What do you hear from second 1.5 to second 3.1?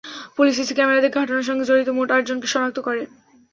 জড়িত মোট আটজনকে শনাক্ত করে।